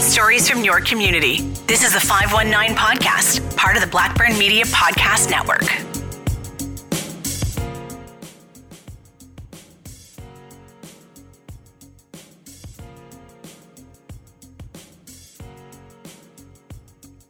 [0.00, 1.42] Stories from your community.
[1.66, 5.64] This is the 519 Podcast, part of the Blackburn Media Podcast Network.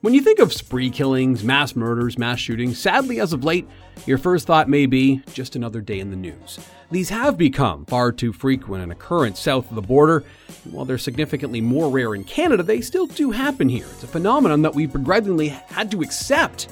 [0.00, 3.66] When you think of spree killings, mass murders, mass shootings, sadly, as of late,
[4.06, 6.60] your first thought may be just another day in the news.
[6.90, 10.24] These have become far too frequent an occurrence south of the border.
[10.64, 13.86] And while they're significantly more rare in Canada, they still do happen here.
[13.92, 16.68] It's a phenomenon that we've begrudgingly had to accept.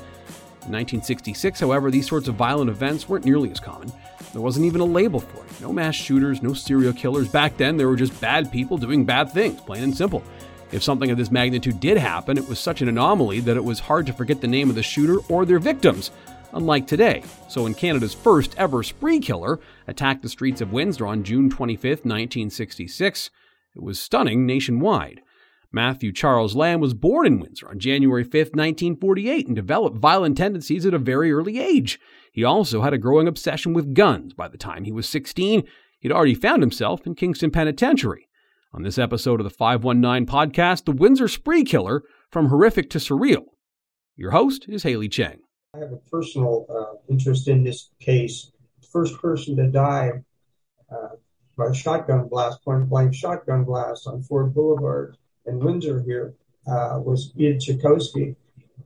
[0.64, 3.92] In 1966, however, these sorts of violent events weren't nearly as common.
[4.32, 5.60] There wasn't even a label for it.
[5.60, 7.28] No mass shooters, no serial killers.
[7.28, 10.24] Back then, there were just bad people doing bad things, plain and simple.
[10.72, 13.78] If something of this magnitude did happen, it was such an anomaly that it was
[13.78, 16.10] hard to forget the name of the shooter or their victims,
[16.56, 17.22] unlike today.
[17.48, 21.82] So, when Canada's first ever spree killer attacked the streets of Windsor on June 25,
[21.82, 23.30] 1966,
[23.74, 25.20] it was stunning nationwide.
[25.70, 30.86] Matthew Charles Lamb was born in Windsor on January 5, 1948, and developed violent tendencies
[30.86, 32.00] at a very early age.
[32.32, 34.32] He also had a growing obsession with guns.
[34.32, 35.64] By the time he was 16,
[36.00, 38.28] he'd already found himself in Kingston Penitentiary.
[38.72, 43.44] On this episode of the 519 podcast, The Windsor Spree Killer From Horrific to Surreal.
[44.16, 45.40] Your host is Haley Cheng.
[45.76, 48.50] I have a personal uh, interest in this case.
[48.90, 50.12] First person to die
[50.90, 51.16] uh,
[51.56, 56.34] by shotgun blast, point blank shotgun blast on Ford Boulevard in Windsor here,
[56.66, 58.36] uh, was Ed Chakowski,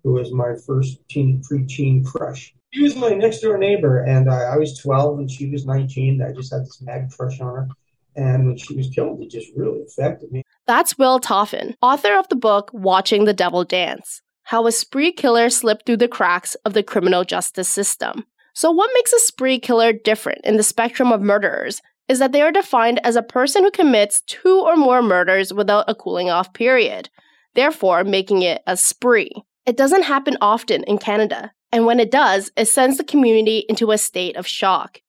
[0.02, 2.55] who was my first teen pre-teen crush.
[2.72, 6.22] She was my next door neighbor, and I, I was 12 and she was 19.
[6.22, 7.68] I just had this mad crush on her.
[8.16, 10.42] And when she was killed, it just really affected me.
[10.66, 15.48] That's Will Toffin, author of the book Watching the Devil Dance How a Spree Killer
[15.48, 18.27] Slipped Through the Cracks of the Criminal Justice System.
[18.53, 22.42] So, what makes a spree killer different in the spectrum of murderers is that they
[22.42, 26.53] are defined as a person who commits two or more murders without a cooling off
[26.53, 27.11] period,
[27.55, 29.31] therefore making it a spree.
[29.67, 33.92] It doesn't happen often in Canada, and when it does, it sends the community into
[33.92, 35.01] a state of shock.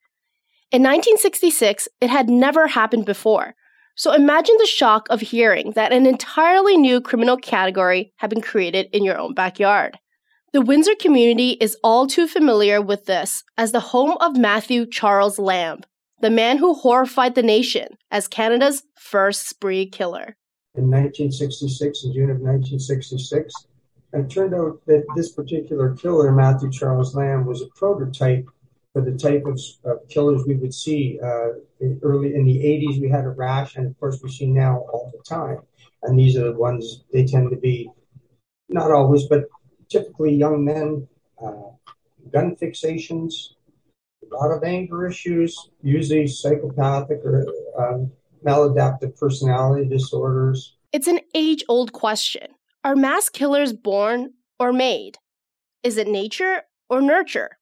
[0.71, 3.55] In 1966, it had never happened before.
[4.01, 8.89] So imagine the shock of hearing that an entirely new criminal category had been created
[8.91, 9.99] in your own backyard.
[10.53, 15.37] The Windsor community is all too familiar with this as the home of Matthew Charles
[15.37, 15.81] Lamb,
[16.19, 20.35] the man who horrified the nation as Canada's first spree killer.
[20.73, 23.53] In 1966, in June of 1966,
[24.13, 28.49] it turned out that this particular killer, Matthew Charles Lamb, was a prototype
[28.93, 29.59] for the type of,
[30.09, 31.19] killers we would see.
[31.23, 31.49] Uh,
[32.03, 35.11] early in the 80s, we had a rash, and of course, we see now all
[35.11, 35.59] the time.
[36.03, 37.89] And these are the ones, they tend to be,
[38.69, 39.45] not always, but
[39.89, 41.07] typically young men,
[41.41, 41.71] uh,
[42.31, 43.53] gun fixations,
[44.31, 47.45] a lot of anger issues, usually psychopathic or
[47.77, 48.11] um,
[48.45, 50.75] maladaptive personality disorders.
[50.91, 52.47] It's an age old question
[52.83, 55.17] Are mass killers born or made?
[55.83, 57.57] Is it nature or nurture?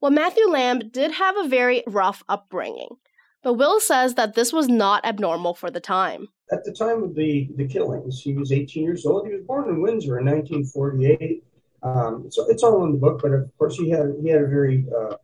[0.00, 2.96] Well, Matthew Lamb did have a very rough upbringing,
[3.42, 6.28] but Will says that this was not abnormal for the time.
[6.50, 9.26] At the time of the, the killings, he was 18 years old.
[9.26, 11.44] He was born in Windsor in 1948.
[11.82, 14.46] Um, so it's all in the book, but of course he had he had a
[14.46, 15.16] very uh,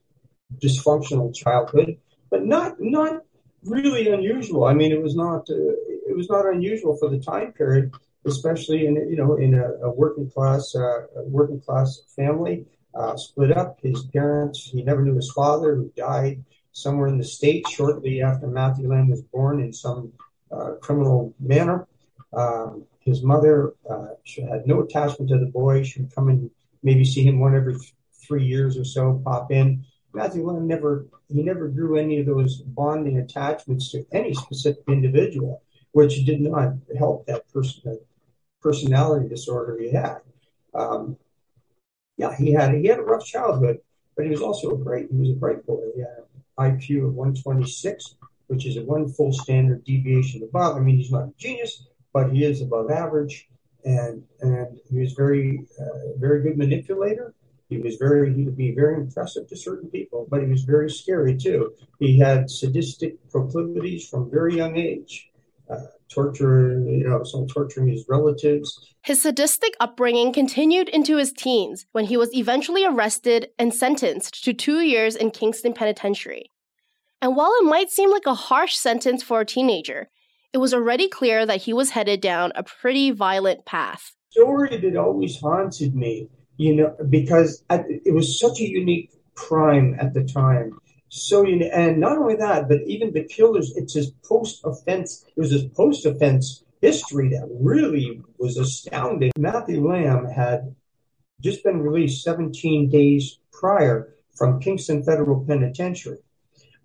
[0.63, 1.99] dysfunctional childhood,
[2.31, 3.23] but not not
[3.63, 4.65] really unusual.
[4.65, 5.75] I mean, it was not uh,
[6.09, 7.93] it was not unusual for the time period,
[8.25, 12.65] especially in you know in a, a working class uh, working class family
[13.17, 13.79] split up.
[13.83, 18.47] His parents, he never knew his father, who died somewhere in the States shortly after
[18.47, 20.13] Matthew Lamb was born in some
[20.53, 21.87] uh, criminal manner.
[22.33, 24.09] Um, his mother uh,
[24.51, 25.83] had no attachment to the boy.
[25.85, 26.51] She would come and
[26.83, 27.77] maybe see him one every
[28.27, 29.85] three years or so, pop in.
[30.13, 35.63] Matthew Lamb never, he never grew any of those bonding attachments to any specific individual,
[35.93, 38.05] which did not help that person, that
[38.61, 40.21] personality disorder he had.
[42.17, 43.79] Yeah, he had he had a rough childhood,
[44.17, 45.83] but he was also a great he was a great boy.
[45.95, 46.25] He had
[46.59, 48.17] an IQ of 126,
[48.47, 50.77] which is a one full standard deviation above.
[50.77, 53.49] I mean, he's not a genius, but he is above average,
[53.85, 57.35] and and he was very uh, very good manipulator.
[57.69, 60.89] He was very he would be very impressive to certain people, but he was very
[60.89, 61.75] scary too.
[61.99, 65.31] He had sadistic proclivities from very young age.
[65.69, 68.95] Uh, torture, you know, some torturing his relatives.
[69.03, 74.53] His sadistic upbringing continued into his teens when he was eventually arrested and sentenced to
[74.53, 76.51] two years in Kingston Penitentiary.
[77.23, 80.09] And while it might seem like a harsh sentence for a teenager,
[80.53, 84.15] it was already clear that he was headed down a pretty violent path.
[84.31, 90.15] Story that always haunted me, you know, because it was such a unique crime at
[90.15, 94.11] the time so you know, and not only that, but even the killers, it's his
[94.25, 95.25] post offense.
[95.37, 99.33] It was his post offense history that really was astounding.
[99.39, 100.75] Matthew Lamb had
[101.41, 106.19] just been released 17 days prior from Kingston Federal Penitentiary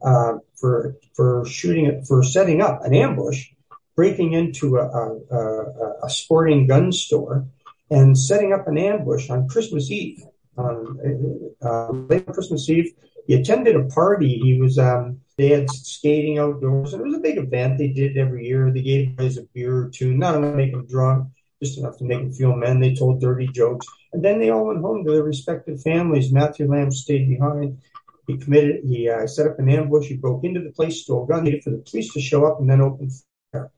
[0.04, 3.48] uh, for for shooting for setting up an ambush,
[3.96, 7.46] breaking into a, a, a, sporting gun store,
[7.90, 10.24] and setting up an ambush on Christmas Eve.
[10.58, 12.94] on uh, late Christmas Eve,
[13.32, 14.40] he attended a party.
[14.40, 17.78] He was um, they had skating outdoors, it was a big event.
[17.78, 18.70] They did every year.
[18.70, 21.30] They gave guys a beer or two, not enough to make them drunk,
[21.64, 22.82] just enough to make them feel men.
[22.82, 26.34] They told dirty jokes, and then they all went home to their respective families.
[26.34, 27.78] Matthew Lamb stayed behind.
[28.28, 28.82] He committed.
[28.84, 30.08] He uh, set up an ambush.
[30.08, 32.60] He broke into the place, stole a gun, waited for the police to show up,
[32.60, 33.14] and then opened
[33.54, 33.72] fire.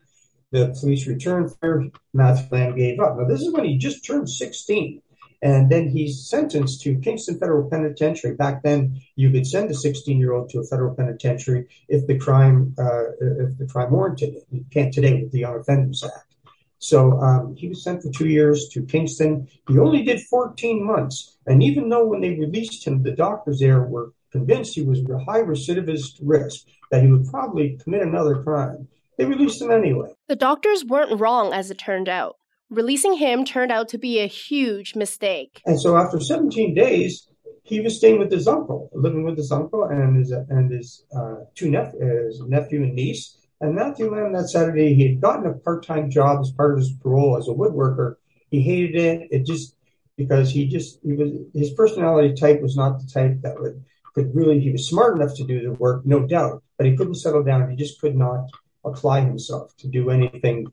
[0.50, 1.92] The police returned fire.
[2.12, 3.20] Matthew Lamb gave up.
[3.20, 5.00] Now this is when he just turned 16.
[5.44, 8.34] And then he's sentenced to Kingston Federal Penitentiary.
[8.34, 13.12] Back then, you could send a 16-year-old to a federal penitentiary if the crime uh,
[13.20, 14.44] if the crime warranted it.
[14.52, 16.34] You can't today with the Young Offenders Act.
[16.80, 19.50] So um, he was sent for two years to Kingston.
[19.68, 23.82] He only did 14 months, and even though when they released him, the doctors there
[23.84, 28.88] were convinced he was a high recidivist risk that he would probably commit another crime,
[29.18, 30.14] they released him anyway.
[30.28, 32.38] The doctors weren't wrong, as it turned out.
[32.74, 35.62] Releasing him turned out to be a huge mistake.
[35.64, 37.28] And so after 17 days,
[37.62, 41.36] he was staying with his uncle, living with his uncle and his and his uh,
[41.54, 43.38] two nep- his nephew and niece.
[43.62, 46.92] And Matthew Lamb that Saturday, he had gotten a part-time job as part of his
[46.94, 48.16] parole as a woodworker.
[48.50, 49.28] He hated it.
[49.30, 49.76] It just
[50.18, 53.84] because he just he was his personality type was not the type that would
[54.16, 57.16] could really he was smart enough to do the work, no doubt, but he couldn't
[57.16, 57.70] settle down.
[57.70, 58.50] He just could not
[58.84, 60.72] apply himself to do anything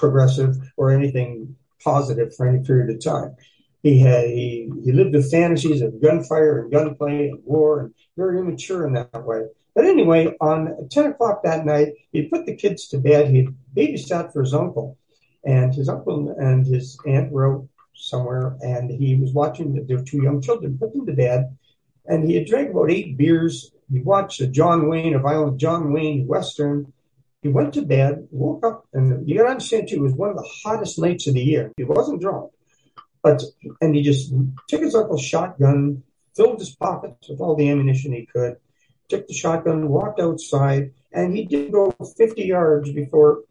[0.00, 1.54] progressive or anything
[1.84, 3.36] positive for any period of time.
[3.82, 8.38] He had he, he lived with fantasies of gunfire and gunplay and war and very
[8.40, 9.42] immature in that way.
[9.74, 13.30] But anyway, on 10 o'clock that night, he put the kids to bed.
[13.30, 14.98] He babysat for his uncle,
[15.44, 17.62] and his uncle and his aunt were
[17.94, 21.56] somewhere, and he was watching their two young children, put them to bed,
[22.06, 23.72] and he had drank about eight beers.
[23.90, 26.92] He watched a John Wayne, a violent John Wayne Western,
[27.42, 30.36] he went to bed, woke up, and you gotta understand too, it was one of
[30.36, 31.72] the hottest nights of the year.
[31.76, 32.52] He wasn't drunk,
[33.22, 33.42] but
[33.80, 34.32] and he just
[34.68, 36.02] took his uncle's shotgun,
[36.36, 38.56] filled his pockets with all the ammunition he could,
[39.08, 43.44] took the shotgun, walked outside, and he did go 50 yards before,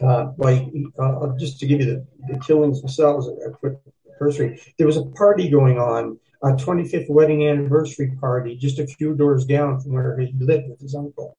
[0.00, 0.66] uh, like,
[0.98, 3.78] uh, just to give you the, the killings themselves, a quick
[4.18, 4.60] cursory.
[4.76, 9.44] There was a party going on, a 25th wedding anniversary party, just a few doors
[9.44, 11.36] down from where he lived with his uncle.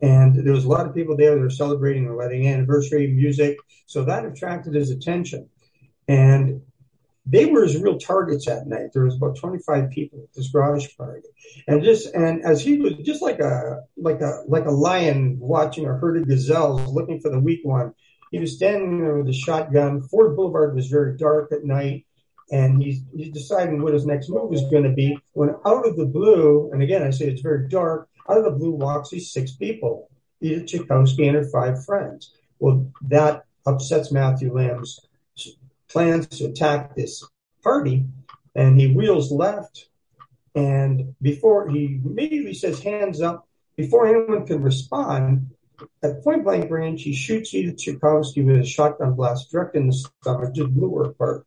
[0.00, 3.58] And there was a lot of people there that were celebrating their wedding anniversary, music.
[3.86, 5.48] So that attracted his attention.
[6.06, 6.62] And
[7.26, 8.90] they were his real targets that night.
[8.94, 11.28] There was about 25 people at this garage party.
[11.66, 15.86] And just and as he was just like a like a like a lion watching
[15.86, 17.92] a herd of gazelles looking for the weak one,
[18.30, 20.00] he was standing there with a shotgun.
[20.02, 22.04] Ford Boulevard was very dark at night.
[22.50, 25.98] And he's, he's deciding what his next move is going to be when out of
[25.98, 29.32] the blue, and again, I say it's very dark, out of the blue walks these
[29.32, 30.10] six people,
[30.40, 32.32] Edith Chakowski and her five friends.
[32.58, 35.00] Well, that upsets Matthew Lamb's
[35.88, 37.24] plans to attack this
[37.62, 38.04] party,
[38.54, 39.88] and he wheels left.
[40.54, 43.46] And before he immediately says, hands up,
[43.76, 45.50] before anyone can respond,
[46.02, 49.92] at point blank range, he shoots Edith Chakowski with a shotgun blast direct in the
[49.92, 51.46] stomach, just blew her apart.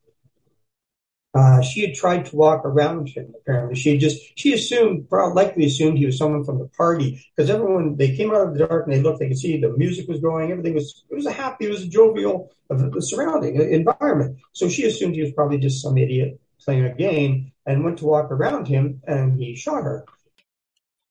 [1.33, 3.33] Uh, she had tried to walk around him.
[3.42, 7.50] Apparently, she just she assumed, probably likely assumed he was someone from the party because
[7.50, 9.19] everyone they came out of the dark and they looked.
[9.19, 10.52] They could see the music was going.
[10.52, 14.38] Everything was it was a happy, it was a jovial the surrounding environment.
[14.54, 18.06] So she assumed he was probably just some idiot playing a game and went to
[18.06, 20.06] walk around him and he shot her.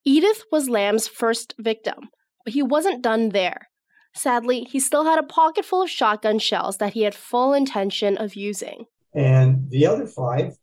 [0.05, 2.09] Edith was Lamb's first victim,
[2.45, 3.69] but he wasn't done there.
[4.15, 8.17] Sadly, he still had a pocket full of shotgun shells that he had full intention
[8.17, 8.87] of using.
[9.15, 10.57] And the other five,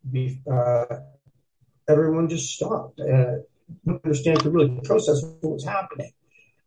[0.50, 0.86] uh,
[1.88, 3.44] everyone just stopped and
[3.86, 6.12] didn't understand to really process what was happening.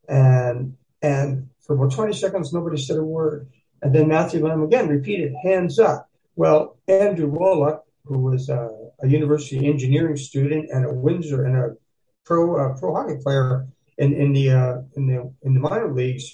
[0.09, 3.49] And and for about 20 seconds, nobody said a word.
[3.81, 6.11] And then Matthew Lamb again repeated, hands up.
[6.37, 8.69] Well, Andrew Woloch, who was a,
[9.03, 11.77] a university engineering student and a Windsor and a
[12.25, 16.33] pro uh, pro hockey player in, in the uh, in the in the minor leagues,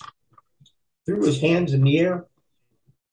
[1.04, 2.26] threw his hands in the air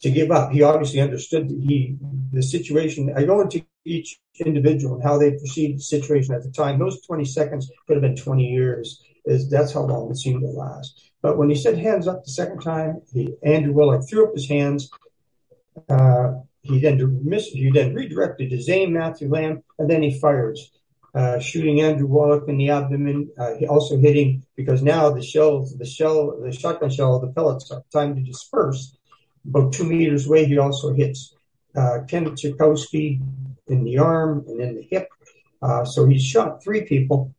[0.03, 0.51] to give up.
[0.51, 1.95] He obviously understood he
[2.31, 3.11] the situation.
[3.15, 6.77] I go into each individual and how they perceived the situation at the time.
[6.77, 9.01] Those 20 seconds could have been 20 years.
[9.25, 11.11] Is that's how long it seemed to last.
[11.21, 14.49] But when he said hands up the second time, he, Andrew Woloch threw up his
[14.49, 14.91] hands.
[15.89, 20.71] Uh, he then missed, he then redirected his aim, Matthew Lamb, and then he fires,
[21.15, 23.29] uh, shooting Andrew Woloch in the abdomen.
[23.37, 27.71] Uh, he also hitting because now the shells, the shell, the shotgun shell, the pellets
[27.71, 28.97] are time to disperse
[29.47, 31.35] about two meters away, he also hits
[31.75, 33.21] uh, Kenneth Chakowski
[33.67, 35.09] in the arm and in the hip.
[35.61, 37.33] Uh, so he's shot three people.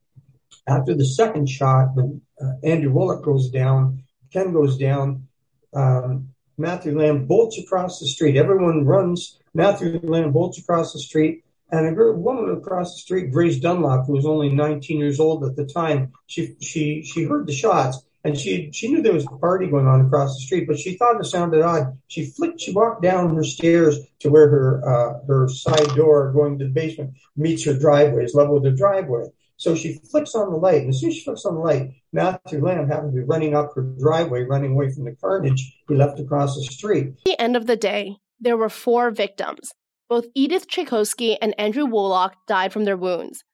[0.66, 5.28] After the second shot, when uh, Andrew Woloch goes down, Ken goes down,
[5.74, 8.36] um, Matthew Lamb bolts across the street.
[8.36, 9.38] Everyone runs.
[9.54, 11.44] Matthew Lamb bolts across the street.
[11.70, 15.56] And a woman across the street, Grace Dunlop, who was only 19 years old at
[15.56, 19.38] the time, she she she heard the shots and she she knew there was a
[19.38, 21.96] party going on across the street, but she thought it sounded odd.
[22.08, 26.58] She flicked, she walked down her stairs to where her uh, her side door going
[26.58, 29.28] to the basement meets her driveway, is level with the driveway.
[29.56, 31.90] So she flicks on the light, and as soon as she flicks on the light,
[32.12, 35.94] Matthew Lamb happened to be running up her driveway, running away from the carnage he
[35.94, 37.08] left across the street.
[37.08, 39.72] At the end of the day, there were four victims.
[40.08, 43.44] Both Edith Chakowski and Andrew Woloch died from their wounds.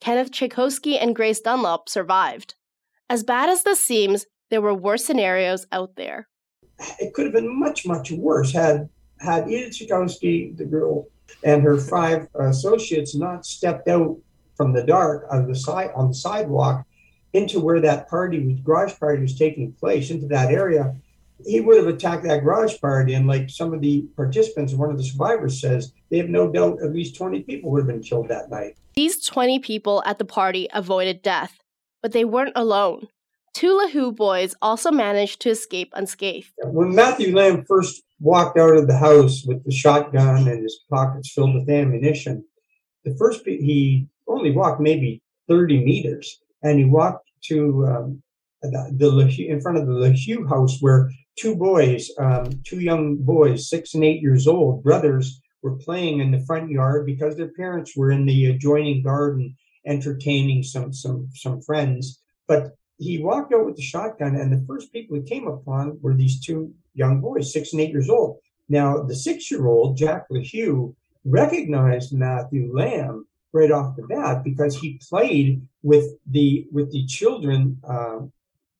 [0.00, 2.54] Kenneth Chakowski and Grace Dunlop survived.
[3.10, 6.28] As bad as this seems, there were worse scenarios out there.
[6.98, 8.88] It could have been much, much worse had
[9.20, 11.06] had Edith Chakowski, the girl,
[11.42, 14.18] and her five associates not stepped out
[14.56, 16.86] from the dark on the side on the sidewalk
[17.32, 20.94] into where that party garage party was taking place into that area.
[21.44, 24.96] He would have attacked that garage party and like some of the participants one of
[24.96, 28.28] the survivors says they have no doubt at least 20 people would have been killed
[28.28, 28.76] that night.
[28.94, 31.63] These 20 people at the party avoided death
[32.04, 33.08] but they weren't alone.
[33.54, 36.50] Two LaHue boys also managed to escape unscathed.
[36.58, 41.32] When Matthew Lamb first walked out of the house with the shotgun and his pockets
[41.32, 42.44] filled with ammunition,
[43.06, 48.22] the first he only walked maybe 30 meters, and he walked to um,
[48.60, 53.70] the, the in front of the LaHue house where two boys, um, two young boys,
[53.70, 57.96] six and eight years old, brothers, were playing in the front yard because their parents
[57.96, 62.20] were in the adjoining garden entertaining some some some friends.
[62.46, 66.14] But he walked out with the shotgun, and the first people he came upon were
[66.14, 68.38] these two young boys, six and eight years old.
[68.68, 75.66] Now, the six-year-old Jack LaHue recognized Matthew Lamb right off the bat because he played
[75.82, 78.20] with the with the children uh,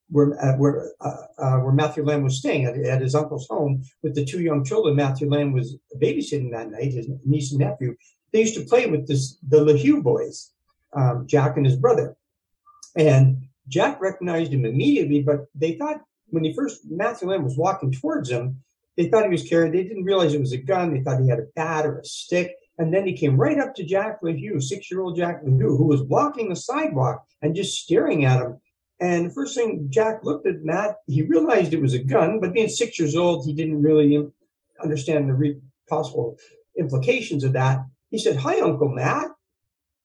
[0.09, 3.83] where uh, where uh, uh, where Matthew Lamb was staying at, at, his uncle's home
[4.03, 4.95] with the two young children.
[4.95, 7.95] Matthew Lamb was babysitting that night, his niece and nephew.
[8.31, 10.51] They used to play with this the LaHue boys,
[10.95, 12.15] um, Jack and his brother.
[12.95, 17.91] And Jack recognized him immediately, but they thought when he first, Matthew Lamb was walking
[17.91, 18.63] towards him,
[18.97, 20.93] they thought he was carrying, they didn't realize it was a gun.
[20.93, 22.55] They thought he had a bat or a stick.
[22.77, 25.85] And then he came right up to Jack LeHue, six year old Jack LeHue, who
[25.85, 28.59] was walking the sidewalk and just staring at him.
[28.99, 32.53] And the first thing Jack looked at Matt, he realized it was a gun, but
[32.53, 34.25] being six years old, he didn't really
[34.81, 36.37] understand the re- possible
[36.77, 37.79] implications of that.
[38.09, 39.31] He said, Hi, Uncle Matt.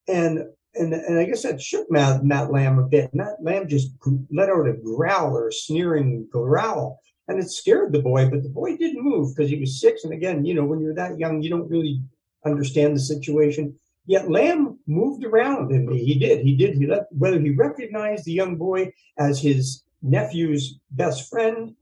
[0.08, 3.14] And and and I guess that shook Matt, Matt Lamb a bit.
[3.14, 3.90] Matt Lamb just
[4.30, 8.28] let out a growl or a sneering growl, and it scared the boy.
[8.30, 10.04] But the boy didn't move because he was six.
[10.04, 12.00] And again, you know, when you're that young, you don't really
[12.46, 13.74] understand the situation.
[14.06, 16.44] Yet Lamb moved around, and he did.
[16.44, 16.76] He did.
[16.76, 21.74] He let whether he recognized the young boy as his nephew's best friend.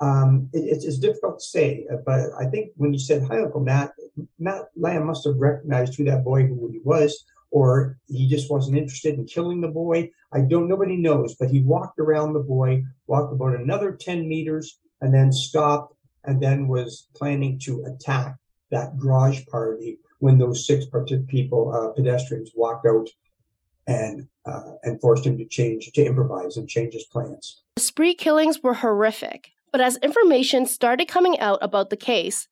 [0.00, 3.60] Um, it, it's, it's difficult to say, but I think when he said, "Hi, Uncle
[3.60, 3.92] Matt,"
[4.40, 8.76] Matt Lamb must have recognized who that boy who he was or he just wasn't
[8.76, 10.10] interested in killing the boy.
[10.32, 14.78] I don't, nobody knows, but he walked around the boy, walked about another 10 meters,
[15.02, 15.94] and then stopped,
[16.24, 18.36] and then was planning to attack
[18.70, 20.86] that garage party when those six
[21.28, 23.08] people, uh, pedestrians, walked out
[23.86, 27.62] and uh, and forced him to change, to improvise and change his plans.
[27.76, 32.48] The spree killings were horrific, but as information started coming out about the case,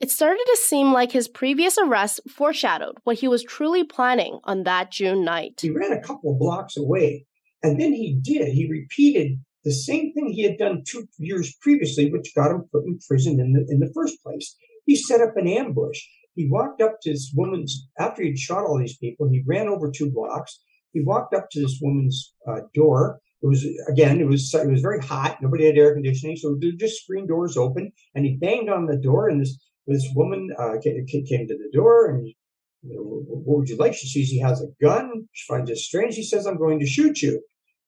[0.00, 4.62] it started to seem like his previous arrest foreshadowed what he was truly planning on
[4.62, 5.58] that June night.
[5.60, 7.26] He ran a couple of blocks away,
[7.62, 8.48] and then he did.
[8.48, 12.84] He repeated the same thing he had done two years previously, which got him put
[12.84, 14.56] in prison in the, in the first place.
[14.86, 16.00] He set up an ambush.
[16.34, 19.90] He walked up to this woman's, after he'd shot all these people, he ran over
[19.90, 20.60] two blocks.
[20.92, 23.20] He walked up to this woman's uh, door.
[23.42, 25.38] It was again, it was it was very hot.
[25.42, 27.92] Nobody had air conditioning, so there were just screen doors open.
[28.14, 29.58] And he banged on the door, and this
[29.88, 32.34] this woman uh, came to the door and
[32.82, 33.94] what would you like?
[33.94, 35.28] She sees he has a gun.
[35.32, 36.14] She finds it strange.
[36.14, 37.42] He says, I'm going to shoot you.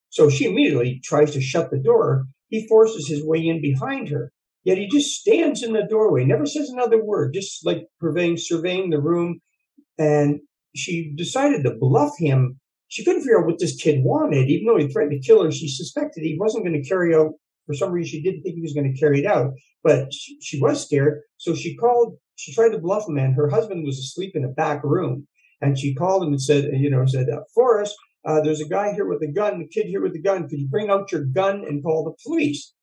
[0.09, 2.25] So she immediately tries to shut the door.
[2.49, 4.33] He forces his way in behind her.
[4.64, 9.00] Yet he just stands in the doorway, never says another word, just like surveying the
[9.00, 9.40] room.
[9.99, 10.40] And
[10.75, 12.59] she decided to bluff him.
[12.88, 15.52] She couldn't figure out what this kid wanted, even though he threatened to kill her.
[15.52, 17.33] She suspected he wasn't going to carry out
[17.70, 19.52] for some reason, she didn't think he was going to carry it out,
[19.84, 21.20] but she, she was scared.
[21.36, 24.48] So she called, she tried to bluff him, and her husband was asleep in a
[24.48, 25.28] back room.
[25.60, 27.94] And she called him and said, you know, said, uh, Forrest,
[28.26, 30.48] uh, there's a guy here with a gun, a kid here with a gun.
[30.48, 32.74] Could you bring out your gun and call the police?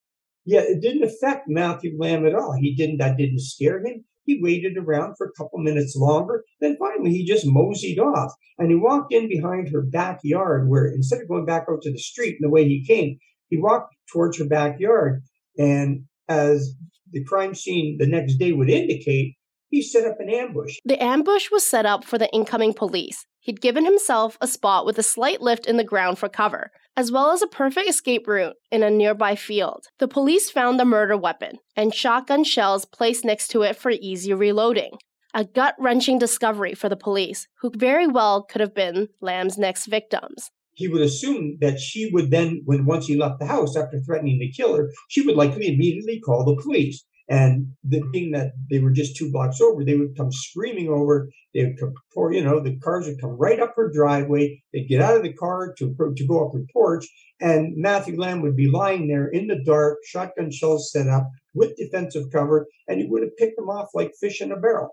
[0.46, 2.54] Yeah, it didn't affect Matthew Lamb at all.
[2.54, 4.06] He didn't, that didn't scare him.
[4.24, 6.46] He waited around for a couple minutes longer.
[6.62, 11.22] Then finally, he just moseyed off and he walked in behind her backyard where instead
[11.22, 13.18] of going back out to the street in the way he came,
[13.50, 15.22] he walked towards her backyard.
[15.58, 16.76] And as
[17.12, 19.36] the crime scene the next day would indicate,
[19.70, 20.78] he set up an ambush.
[20.86, 23.26] The ambush was set up for the incoming police.
[23.40, 27.12] He'd given himself a spot with a slight lift in the ground for cover, as
[27.12, 29.86] well as a perfect escape route in a nearby field.
[30.00, 34.34] The police found the murder weapon and shotgun shells placed next to it for easy
[34.34, 34.98] reloading.
[35.34, 39.86] A gut wrenching discovery for the police, who very well could have been Lamb's next
[39.86, 44.00] victims he would assume that she would then, when once he left the house after
[44.00, 47.04] threatening to kill her, she would likely immediately call the police.
[47.28, 51.30] And the thing that they were just two blocks over, they would come screaming over.
[51.56, 54.62] They would come, pour, you know, the cars would come right up her driveway.
[54.72, 57.08] They'd get out of the car to, to go up her porch.
[57.42, 61.76] And Matthew Lamb would be lying there in the dark, shotgun shells set up with
[61.76, 64.92] defensive cover, and he would have picked them off like fish in a barrel.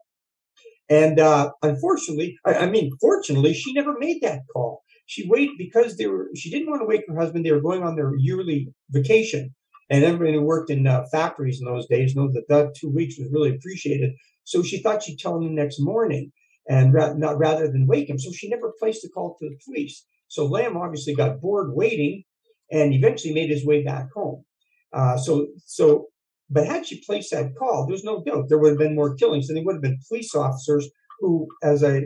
[0.88, 4.83] And uh, unfortunately, I, I mean, fortunately, she never made that call.
[5.06, 6.28] She waited because they were.
[6.34, 7.44] She didn't want to wake her husband.
[7.44, 9.54] They were going on their yearly vacation,
[9.90, 13.18] and everybody who worked in uh, factories in those days knows that that two weeks
[13.18, 14.12] was really appreciated.
[14.44, 16.32] So she thought she'd tell him the next morning,
[16.68, 18.18] and ra- not rather than wake him.
[18.18, 20.06] So she never placed a call to the police.
[20.28, 22.24] So Lamb obviously got bored waiting,
[22.70, 24.44] and eventually made his way back home.
[24.92, 26.06] Uh, so so,
[26.48, 29.48] but had she placed that call, there's no doubt there would have been more killings,
[29.48, 30.88] and they would have been police officers
[31.20, 31.96] who, as I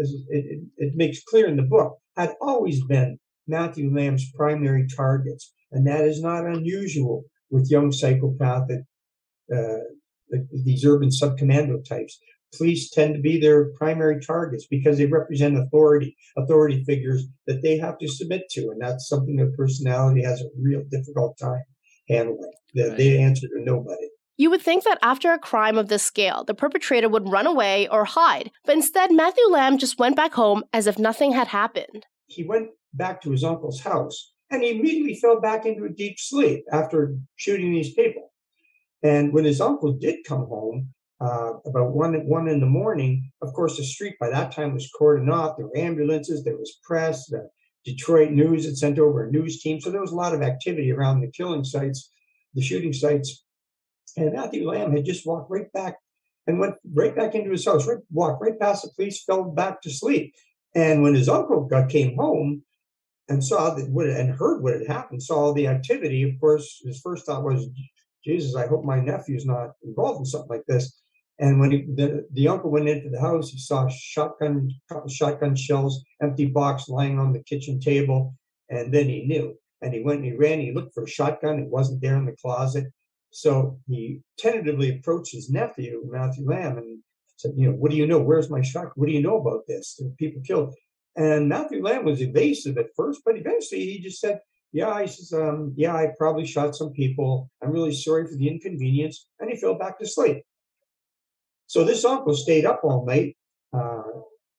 [0.00, 5.52] as it, it makes clear in the book, had always been Matthew Lamb's primary targets,
[5.70, 8.80] and that is not unusual with young psychopathic,
[9.54, 9.78] uh,
[10.64, 12.18] these urban pseudocommando types.
[12.56, 17.78] Police tend to be their primary targets because they represent authority, authority figures that they
[17.78, 21.62] have to submit to, and that's something their personality has a real difficult time
[22.08, 22.52] handling.
[22.74, 22.96] They, right.
[22.96, 24.08] they answer to nobody.
[24.36, 27.88] You would think that after a crime of this scale, the perpetrator would run away
[27.88, 32.06] or hide, but instead, Matthew Lamb just went back home as if nothing had happened.
[32.32, 36.18] He went back to his uncle's house and he immediately fell back into a deep
[36.18, 38.32] sleep after shooting these people.
[39.02, 43.52] And when his uncle did come home, uh, about one one in the morning, of
[43.52, 45.56] course, the street by that time was cordoned off.
[45.56, 47.26] There were ambulances, there was press.
[47.26, 47.48] The
[47.84, 50.90] Detroit News had sent over a news team, so there was a lot of activity
[50.92, 52.10] around the killing sites,
[52.54, 53.44] the shooting sites.
[54.16, 55.96] And Matthew Lamb had just walked right back
[56.46, 59.80] and went right back into his house, right, walked right past the police, fell back
[59.82, 60.34] to sleep.
[60.74, 62.62] And when his uncle got, came home
[63.28, 66.80] and saw that what and heard what had happened, saw all the activity, of course,
[66.84, 67.68] his first thought was,
[68.24, 71.02] Jesus, I hope my nephew's not involved in something like this.
[71.38, 74.70] And when he, the, the uncle went into the house, he saw shotgun
[75.08, 78.34] shotgun shells, empty box lying on the kitchen table,
[78.68, 79.54] and then he knew.
[79.80, 80.60] And he went and he ran.
[80.60, 81.58] He looked for a shotgun.
[81.58, 82.86] It wasn't there in the closet.
[83.30, 87.02] So he tentatively approached his nephew, Matthew Lamb, and
[87.42, 88.18] said, You know, what do you know?
[88.18, 88.92] Where's my shot?
[88.96, 90.00] What do you know about this?
[90.18, 90.74] people killed.
[91.16, 94.40] And Matthew Lamb was evasive at first, but eventually he just said,
[94.72, 97.50] Yeah, he says, um, Yeah, I probably shot some people.
[97.62, 99.26] I'm really sorry for the inconvenience.
[99.40, 100.42] And he fell back to sleep.
[101.66, 103.36] So this uncle stayed up all night,
[103.72, 104.02] uh,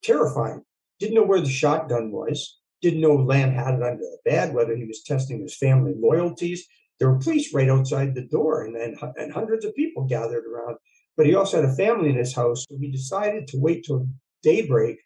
[0.04, 0.60] terrified.
[1.00, 2.60] Didn't know where the shotgun was.
[2.82, 6.67] Didn't know Lamb had it under the bed, whether he was testing his family loyalties
[7.00, 10.78] there were police right outside the door and, and, and hundreds of people gathered around.
[11.15, 14.08] But he also had a family in his house, so he decided to wait till
[14.41, 14.97] daybreak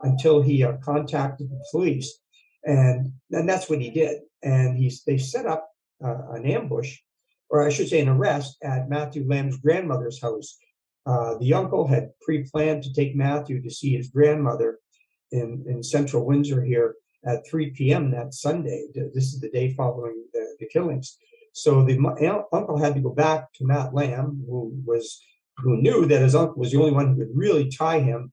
[0.00, 2.20] until he uh, contacted the police.
[2.64, 4.20] And, and that's what he did.
[4.42, 5.68] And he, they set up
[6.04, 6.98] uh, an ambush,
[7.50, 10.58] or I should say an arrest, at Matthew Lamb's grandmother's house.
[11.04, 14.78] Uh, the uncle had pre planned to take Matthew to see his grandmother
[15.32, 18.10] in, in central Windsor here at 3 p.m.
[18.12, 18.86] that Sunday.
[18.94, 21.18] This is the day following the, the killings.
[21.52, 21.96] So the
[22.52, 25.20] uncle had to go back to Matt Lamb, who was
[25.58, 28.32] who knew that his uncle was the only one who could really tie him,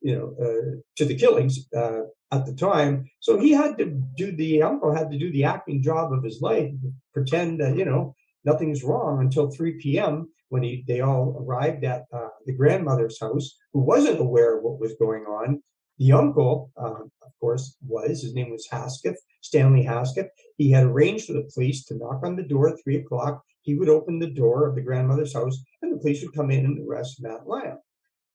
[0.00, 3.04] you know, uh, to the killings uh, at the time.
[3.20, 6.40] So he had to do the uncle had to do the acting job of his
[6.40, 6.70] life,
[7.12, 10.28] pretend that you know nothing's wrong until 3 p.m.
[10.48, 14.80] when he they all arrived at uh, the grandmother's house, who wasn't aware of what
[14.80, 15.62] was going on.
[15.98, 20.30] The uncle, uh, of course, was his name was Haskett Stanley Haskett.
[20.56, 23.42] He had arranged for the police to knock on the door at three o'clock.
[23.62, 26.64] He would open the door of the grandmother's house, and the police would come in
[26.64, 27.78] and arrest Matt Lamb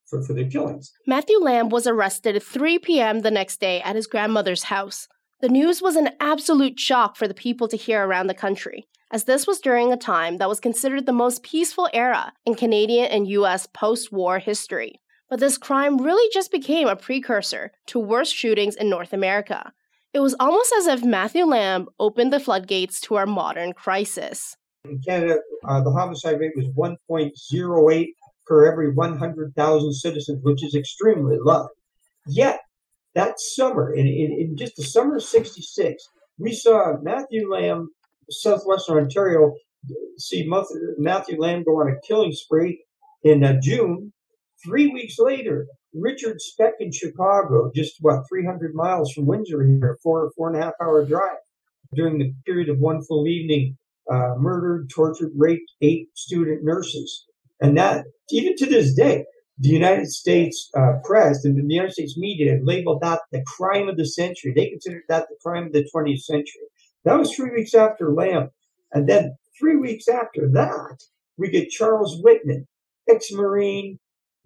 [0.06, 0.92] for, for the killings.
[1.06, 3.20] Matthew Lamb was arrested at 3 p.m.
[3.22, 5.08] the next day at his grandmother's house.
[5.42, 9.26] The news was an absolute shock for the people to hear around the country, as
[9.26, 13.28] this was during a time that was considered the most peaceful era in Canadian and
[13.28, 13.68] U.S.
[13.68, 15.02] post war history.
[15.30, 19.74] But this crime really just became a precursor to worse shootings in North America,
[20.18, 24.58] it was almost as if Matthew Lamb opened the floodgates to our modern crisis.
[24.90, 28.08] In Canada, uh, the homicide rate was 1.08
[28.46, 31.68] per every 100,000 citizens, which is extremely low.
[32.28, 32.60] Yet,
[33.16, 36.04] that summer, in, in, in just the summer of 66,
[36.38, 37.90] we saw Matthew Lamb,
[38.30, 39.54] southwestern Ontario,
[40.18, 40.48] see
[40.98, 42.84] Matthew Lamb go on a killing spree
[43.24, 44.14] in uh, June.
[44.64, 50.32] Three weeks later, Richard Speck in Chicago, just what 300 miles from Windsor here, four
[50.36, 51.38] four and a half hour drive.
[51.94, 53.78] During the period of one full evening,
[54.12, 57.26] uh, murdered, tortured, raped eight student nurses,
[57.62, 59.26] and that even to this day,
[59.60, 63.98] the United States uh, press and the United States media labeled that the crime of
[63.98, 64.54] the century.
[64.56, 66.68] They considered that the crime of the 20th century.
[67.06, 68.50] That was three weeks after Lamb.
[68.92, 70.98] And then three weeks after that,
[71.38, 72.68] we get Charles Whitman,
[73.10, 74.00] ex-Marine,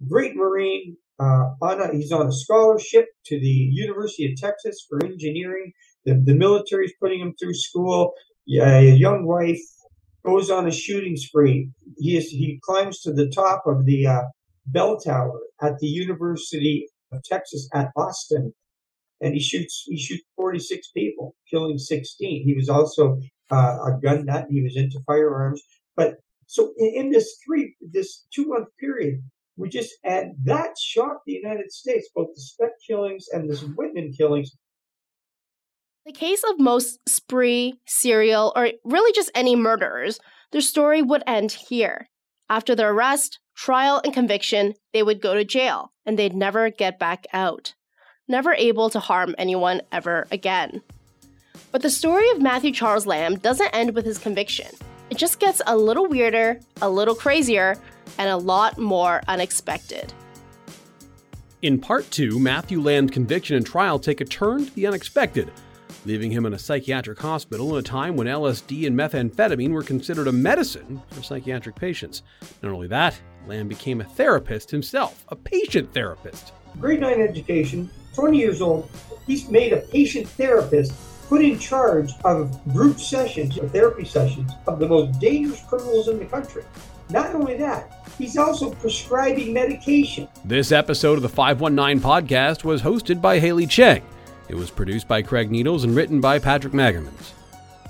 [0.08, 0.96] great Marine.
[1.20, 5.72] Uh, on a, he's on a scholarship to the University of Texas for engineering.
[6.04, 8.14] The, the is putting him through school.
[8.46, 9.60] Yeah, a young wife
[10.24, 11.70] goes on a shooting spree.
[11.98, 14.22] He is, he climbs to the top of the uh,
[14.66, 18.52] bell tower at the University of Texas at Austin,
[19.20, 22.44] and he shoots he shoots 46 people, killing 16.
[22.44, 24.46] He was also uh, a gun nut.
[24.50, 25.62] He was into firearms,
[25.96, 26.14] but
[26.46, 29.22] so in, in this three this two month period,
[29.56, 34.12] we just add that shocked the United States, both the Speck killings and the Whitman
[34.12, 34.52] killings.
[36.04, 40.18] The case of most spree, serial, or really just any murderers,
[40.50, 42.08] their story would end here.
[42.50, 46.98] After their arrest, trial, and conviction, they would go to jail and they'd never get
[46.98, 47.74] back out,
[48.26, 50.82] never able to harm anyone ever again.
[51.70, 54.74] But the story of Matthew Charles Lamb doesn't end with his conviction.
[55.08, 57.76] It just gets a little weirder, a little crazier,
[58.18, 60.12] and a lot more unexpected.
[61.62, 65.52] In part two, Matthew Lamb's conviction and trial take a turn to the unexpected
[66.04, 70.28] leaving him in a psychiatric hospital at a time when LSD and methamphetamine were considered
[70.28, 72.22] a medicine for psychiatric patients.
[72.62, 76.52] Not only that, Lamb became a therapist himself, a patient therapist.
[76.80, 78.90] Grade 9 education, 20 years old,
[79.26, 80.92] he's made a patient therapist
[81.28, 86.18] put in charge of group sessions, of therapy sessions, of the most dangerous criminals in
[86.18, 86.64] the country.
[87.10, 90.28] Not only that, he's also prescribing medication.
[90.44, 94.02] This episode of the 519 podcast was hosted by Haley Cheng.
[94.52, 97.32] It was produced by Craig Needles and written by Patrick Magamans.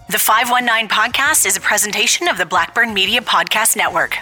[0.09, 4.18] The 519 podcast is a presentation of the Blackburn Media Podcast Network.